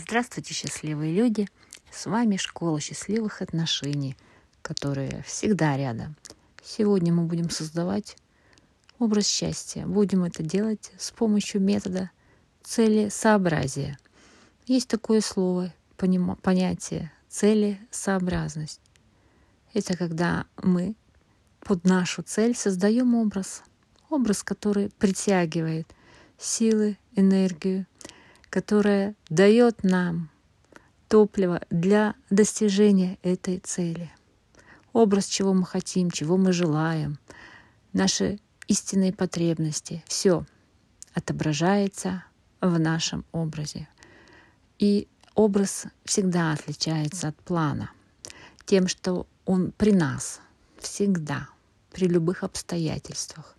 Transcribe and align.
Здравствуйте, 0.00 0.54
счастливые 0.54 1.12
люди! 1.12 1.48
С 1.90 2.06
вами 2.06 2.36
Школа 2.36 2.78
счастливых 2.78 3.42
отношений, 3.42 4.16
которая 4.62 5.24
всегда 5.24 5.76
рядом. 5.76 6.14
Сегодня 6.62 7.12
мы 7.12 7.24
будем 7.24 7.50
создавать 7.50 8.16
образ 9.00 9.26
счастья. 9.26 9.86
Будем 9.86 10.22
это 10.22 10.44
делать 10.44 10.92
с 10.98 11.10
помощью 11.10 11.60
метода 11.60 12.12
целесообразия. 12.62 13.98
Есть 14.66 14.86
такое 14.86 15.20
слово, 15.20 15.74
понятие 15.96 17.10
целесообразность. 17.28 18.80
Это 19.74 19.96
когда 19.96 20.46
мы 20.62 20.94
под 21.58 21.82
нашу 21.82 22.22
цель 22.22 22.54
создаем 22.54 23.16
образ. 23.16 23.64
Образ, 24.10 24.44
который 24.44 24.90
притягивает 24.90 25.92
силы, 26.38 26.96
энергию, 27.16 27.84
которая 28.50 29.14
дает 29.28 29.84
нам 29.84 30.30
топливо 31.08 31.62
для 31.70 32.14
достижения 32.30 33.18
этой 33.22 33.58
цели. 33.58 34.10
Образ, 34.92 35.26
чего 35.26 35.54
мы 35.54 35.64
хотим, 35.64 36.10
чего 36.10 36.36
мы 36.36 36.52
желаем, 36.52 37.18
наши 37.92 38.38
истинные 38.66 39.12
потребности, 39.12 40.04
все 40.06 40.44
отображается 41.14 42.24
в 42.60 42.78
нашем 42.78 43.24
образе. 43.32 43.88
И 44.78 45.08
образ 45.34 45.86
всегда 46.04 46.52
отличается 46.52 47.28
от 47.28 47.36
плана 47.36 47.90
тем, 48.64 48.86
что 48.86 49.26
он 49.46 49.72
при 49.72 49.92
нас 49.92 50.40
всегда, 50.78 51.48
при 51.90 52.06
любых 52.06 52.44
обстоятельствах. 52.44 53.56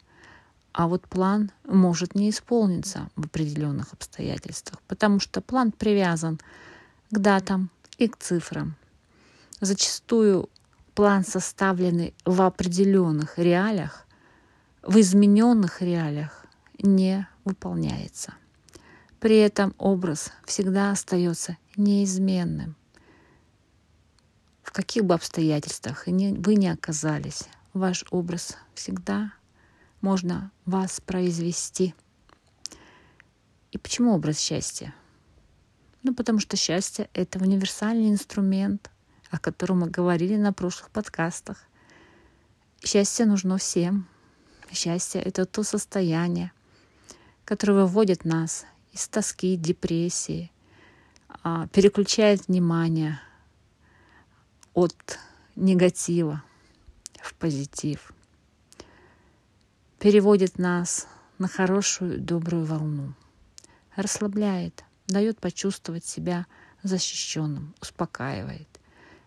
А 0.71 0.87
вот 0.87 1.07
план 1.07 1.51
может 1.65 2.15
не 2.15 2.29
исполниться 2.29 3.09
в 3.15 3.25
определенных 3.25 3.93
обстоятельствах, 3.93 4.81
потому 4.87 5.19
что 5.19 5.41
план 5.41 5.71
привязан 5.71 6.39
к 7.09 7.17
датам 7.17 7.69
и 7.97 8.07
к 8.07 8.17
цифрам. 8.17 8.75
Зачастую 9.61 10.49
план, 10.93 11.25
составленный 11.25 12.13
в 12.23 12.41
определенных 12.41 13.39
реалиях, 13.39 14.05
в 14.83 14.99
измененных 14.99 15.81
реалиях, 15.81 16.45
не 16.77 17.27
выполняется. 17.45 18.35
При 19.19 19.37
этом 19.37 19.73
образ 19.77 20.31
всегда 20.45 20.91
остается 20.91 21.57
неизменным. 21.75 22.75
В 24.63 24.71
каких 24.71 25.03
бы 25.03 25.15
обстоятельствах 25.15 26.05
вы 26.05 26.55
не 26.55 26.69
оказались, 26.69 27.49
ваш 27.73 28.05
образ 28.11 28.55
всегда 28.75 29.33
можно 30.01 30.51
вас 30.65 31.01
произвести. 31.01 31.93
И 33.71 33.77
почему 33.77 34.13
образ 34.13 34.39
счастья? 34.39 34.93
Ну, 36.03 36.13
потому 36.13 36.39
что 36.39 36.55
счастье— 36.57 37.09
это 37.13 37.39
универсальный 37.39 38.09
инструмент, 38.09 38.89
о 39.29 39.37
котором 39.37 39.79
мы 39.79 39.89
говорили 39.89 40.37
на 40.37 40.53
прошлых 40.53 40.89
подкастах. 40.91 41.65
Счастье 42.83 43.25
нужно 43.25 43.57
всем. 43.57 44.07
Счастье— 44.71 45.21
это 45.23 45.45
то 45.45 45.63
состояние, 45.63 46.51
которое 47.43 47.83
выводит 47.83 48.23
нас 48.23 48.65
из 48.93 49.07
тоски, 49.07 49.55
депрессии, 49.57 50.51
а, 51.43 51.67
переключает 51.67 52.47
внимание 52.47 53.19
от 54.73 55.19
негатива 55.55 56.43
в 57.21 57.33
позитив— 57.35 58.13
переводит 59.99 60.57
нас 60.57 61.07
на 61.37 61.47
хорошую, 61.47 62.19
добрую 62.19 62.65
волну, 62.65 63.13
расслабляет, 63.95 64.83
дает 65.07 65.39
почувствовать 65.39 66.05
себя 66.05 66.45
защищенным, 66.83 67.75
успокаивает. 67.81 68.67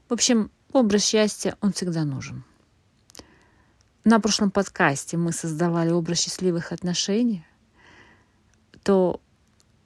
В 0.09 0.15
общем, 0.15 0.51
образ 0.73 1.05
счастья, 1.05 1.57
он 1.61 1.73
всегда 1.73 2.05
нужен. 2.05 2.45
На 4.05 4.19
прошлом 4.19 4.51
подкасте 4.51 5.17
мы 5.17 5.33
создавали 5.33 5.91
образ 5.91 6.21
счастливых 6.21 6.73
отношений, 6.73 7.47
то 8.83 9.21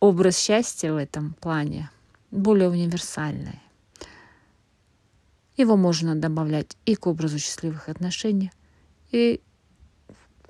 образ 0.01 0.39
счастья 0.39 0.93
в 0.93 0.97
этом 0.97 1.35
плане 1.35 1.91
более 2.31 2.71
универсальный. 2.71 3.61
Его 5.57 5.77
можно 5.77 6.15
добавлять 6.15 6.77
и 6.87 6.95
к 6.95 7.07
образу 7.07 7.39
счастливых 7.39 7.89
отношений, 7.89 8.53
и 9.11 9.41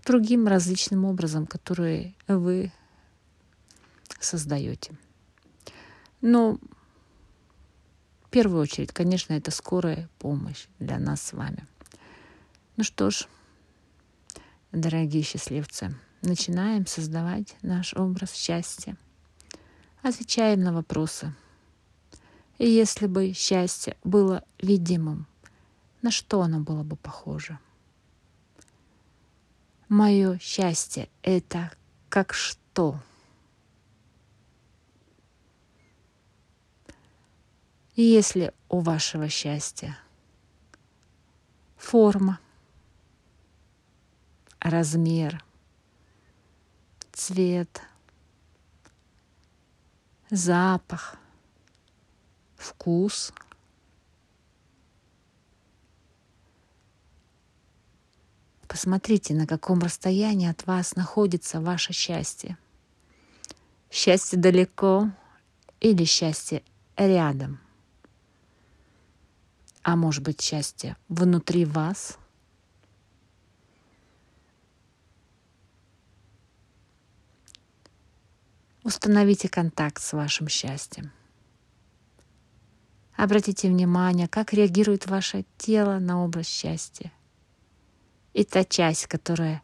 другим 0.07 0.47
различным 0.47 1.05
образом, 1.05 1.47
которые 1.47 2.15
вы 2.29 2.73
создаете. 4.21 4.97
Но 6.21 6.59
в 8.23 8.31
первую 8.31 8.63
очередь, 8.63 8.93
конечно, 8.93 9.35
это 9.35 9.51
скорая 9.51 10.09
помощь 10.19 10.67
для 10.79 10.99
нас 10.99 11.23
с 11.23 11.33
вами. 11.33 11.67
Ну 12.77 12.85
что 12.85 13.11
ж, 13.11 13.27
дорогие 14.73 15.23
счастливцы, 15.23 15.95
начинаем 16.23 16.87
создавать 16.87 17.57
наш 17.63 17.95
образ 17.95 18.33
счастья. 18.33 18.97
Отвечаем 20.03 20.61
на 20.61 20.73
вопросы. 20.73 21.35
И 22.59 22.69
если 22.69 23.07
бы 23.07 23.33
счастье 23.33 23.97
было 24.05 24.45
видимым, 24.61 25.27
на 26.03 26.11
что 26.11 26.43
оно 26.43 26.61
было 26.61 26.83
бы 26.83 26.97
похоже? 26.97 27.59
Мое 29.89 30.37
счастье— 30.41 31.09
это 31.23 31.73
как 32.09 32.33
что? 32.35 33.01
Если 37.95 38.53
у 38.69 38.81
вашего 38.81 39.29
счастья 39.29 39.97
форма, 41.77 42.41
размер, 44.59 45.45
цвет, 47.13 47.81
запах, 50.31 51.17
вкус— 52.57 53.33
Посмотрите, 58.77 59.33
на 59.33 59.47
каком 59.47 59.79
расстоянии 59.79 60.51
от 60.51 60.67
вас 60.67 60.97
находится 60.97 61.63
ваше 61.63 61.95
счастье. 61.95 62.59
Счастье 63.91 64.39
далеко 64.39 65.11
или 65.81 66.05
счастье 66.05 66.63
рядом? 66.95 67.59
А 69.83 69.97
может 69.97 70.23
быть 70.23 70.43
счастье 70.43 70.95
внутри 71.09 71.65
вас? 71.65 72.19
Установите 78.83 79.49
контакт 79.49 80.03
с 80.03 80.13
вашим 80.13 80.49
счастьем. 80.49 81.13
Обратите 83.17 83.69
внимание, 83.69 84.29
как 84.29 84.53
реагирует 84.53 85.07
ваше 85.07 85.47
тело 85.57 85.99
на 85.99 86.23
образ 86.23 86.47
счастья 86.47 87.11
и 88.37 88.45
та 88.45 88.65
часть, 88.65 89.07
которая 89.07 89.63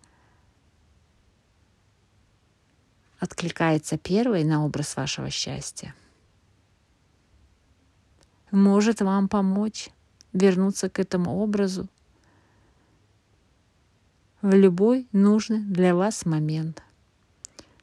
откликается 3.19 3.99
первой 3.99 4.45
на 4.45 4.65
образ 4.65 4.97
вашего 4.97 5.29
счастья, 5.29 5.95
может 8.51 9.03
вам 9.03 9.29
помочь 9.29 9.91
вернуться 10.33 10.89
к 10.89 10.99
этому 10.99 11.37
образу 11.43 11.87
в 14.41 14.55
любой 14.55 15.07
нужный 15.13 15.61
для 15.61 15.95
вас 15.95 16.25
момент. 16.25 16.83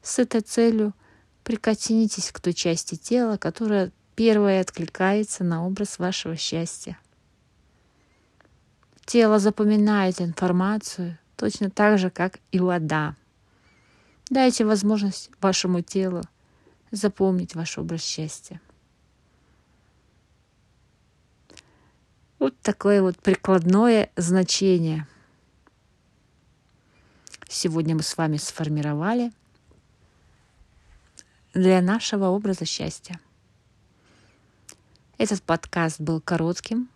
С 0.01 0.17
этой 0.17 0.41
целью 0.41 0.95
прикоснитесь 1.43 2.31
к 2.31 2.39
той 2.39 2.53
части 2.53 2.95
тела, 2.95 3.37
которая 3.37 3.91
первая 4.15 4.59
откликается 4.59 5.43
на 5.43 5.67
образ 5.67 5.99
вашего 5.99 6.35
счастья. 6.35 6.97
Тело 9.09 9.39
запоминает 9.39 10.21
информацию 10.21 11.17
точно 11.35 11.71
так 11.71 11.97
же, 11.97 12.11
как 12.11 12.37
и 12.51 12.59
вода. 12.59 13.15
Дайте 14.29 14.65
возможность 14.65 15.31
вашему 15.41 15.81
телу 15.81 16.21
запомнить 16.91 17.55
ваш 17.55 17.79
образ 17.79 18.03
счастья. 18.03 18.61
Вот 22.37 22.55
такое 22.61 23.01
вот 23.01 23.17
прикладное 23.17 24.11
значение. 24.15 25.07
Сегодня 27.47 27.95
мы 27.95 28.03
с 28.03 28.15
вами 28.15 28.37
сформировали 28.37 29.31
для 31.55 31.81
нашего 31.81 32.25
образа 32.25 32.65
счастья. 32.65 33.19
Этот 35.17 35.41
подкаст 35.41 35.99
был 35.99 36.21
коротким, 36.21 36.89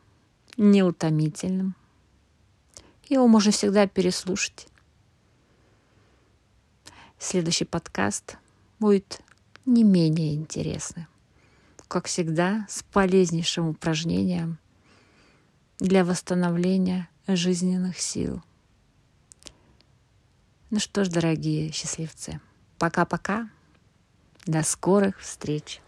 неутомительным, 0.57 1.74
его 3.09 3.27
можно 3.27 3.51
всегда 3.51 3.88
переслушать. 3.88 4.67
Следующий 7.19 7.65
подкаст 7.65 8.38
будет 8.79 9.21
не 9.65 9.83
менее 9.83 10.35
интересный. 10.35 11.07
как 11.88 12.07
всегда, 12.07 12.65
с 12.69 12.81
полезнейшим 12.81 13.69
упражнением 13.69 14.57
для 15.77 16.03
восстановления 16.03 17.07
жизненных 17.27 18.00
сил. 18.00 18.41
Ну 20.71 20.79
что 20.79 21.05
ж, 21.05 21.09
дорогие 21.09 21.71
счастливцы, 21.71 22.41
пока-пока. 22.79 23.47
До 24.47 24.63
скорых 24.63 25.19
встреч! 25.19 25.82